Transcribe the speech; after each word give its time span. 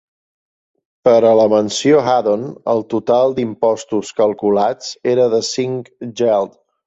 Per 1.07 1.11
a 1.31 1.33
la 1.39 1.43
mansió 1.53 1.99
de 1.99 2.07
Haddon 2.13 2.47
el 2.73 2.81
total 2.95 3.37
d'impostos 3.41 4.11
calculats 4.21 4.89
era 5.15 5.31
de 5.37 5.45
cinc 5.53 5.95
geld. 6.23 6.59